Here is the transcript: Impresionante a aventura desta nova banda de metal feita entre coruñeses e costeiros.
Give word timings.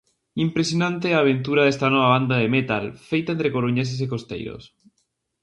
Impresionante 0.45 1.07
a 1.11 1.19
aventura 1.23 1.65
desta 1.65 1.87
nova 1.93 2.11
banda 2.15 2.35
de 2.41 2.49
metal 2.57 2.83
feita 3.09 3.29
entre 3.33 3.53
coruñeses 3.55 3.99
e 4.05 4.07
costeiros. 4.13 4.63